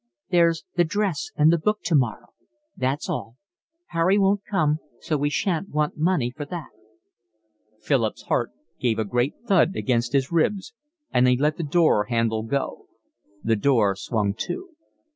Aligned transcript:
"There's 0.31 0.63
the 0.75 0.83
dress 0.83 1.29
and 1.35 1.53
the 1.53 1.59
book 1.59 1.81
tomorrow. 1.83 2.29
That's 2.75 3.07
all. 3.07 3.37
Harry 3.89 4.17
won't 4.17 4.41
come, 4.49 4.79
so 4.99 5.15
we 5.15 5.29
shan't 5.29 5.69
want 5.69 5.95
money 5.95 6.31
for 6.35 6.43
that." 6.45 6.71
Philip's 7.83 8.23
heart 8.23 8.49
gave 8.79 8.97
a 8.97 9.05
great 9.05 9.35
thud 9.45 9.75
against 9.75 10.13
his 10.13 10.31
ribs, 10.31 10.73
and 11.13 11.27
he 11.27 11.37
let 11.37 11.57
the 11.57 11.63
door 11.63 12.05
handle 12.05 12.41
go. 12.41 12.87
The 13.43 13.55
door 13.55 13.95
swung 13.95 14.33
to. 14.39 14.69